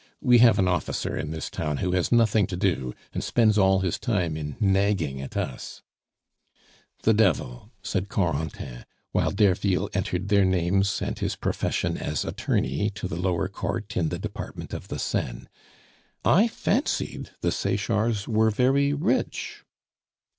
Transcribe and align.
We 0.19 0.39
have 0.39 0.57
an 0.57 0.67
officer 0.67 1.15
in 1.15 1.29
this 1.29 1.47
town 1.51 1.77
who 1.77 1.91
has 1.91 2.11
nothing 2.11 2.47
to 2.47 2.57
do, 2.57 2.95
and 3.13 3.23
spends 3.23 3.59
all 3.59 3.81
his 3.81 3.99
time 3.99 4.35
in 4.35 4.55
nagging 4.59 5.21
at 5.21 5.37
us" 5.37 5.83
"The 7.03 7.13
devil!" 7.13 7.69
said 7.83 8.09
Corentin, 8.09 8.85
while 9.11 9.29
Derville 9.29 9.91
entered 9.93 10.29
their 10.29 10.43
names 10.43 11.03
and 11.03 11.19
his 11.19 11.35
profession 11.35 11.97
as 11.99 12.25
attorney 12.25 12.89
to 12.95 13.07
the 13.07 13.15
lower 13.15 13.47
Court 13.47 13.95
in 13.95 14.09
the 14.09 14.17
department 14.17 14.73
of 14.73 14.87
the 14.87 14.97
Seine, 14.97 15.45
"I 16.25 16.47
fancied 16.47 17.29
the 17.41 17.51
Sechards 17.51 18.27
were 18.27 18.49
very 18.49 18.93
rich." 18.93 19.61